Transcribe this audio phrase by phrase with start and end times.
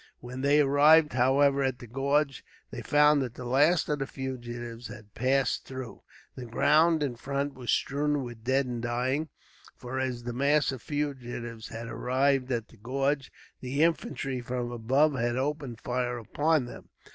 [0.19, 4.87] When they arrived, however, at the gorge, they found that the last of the fugitives
[4.87, 6.01] had passed through.
[6.33, 9.29] The ground in front was strewn with dead and dying,
[9.75, 15.13] for as the mass of fugitives had arrived at the gorge, the infantry from above
[15.13, 16.89] had opened fire upon them.